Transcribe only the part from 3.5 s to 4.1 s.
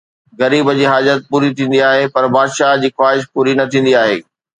نه ٿيندي